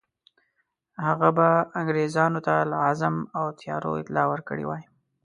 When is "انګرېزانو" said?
1.79-2.39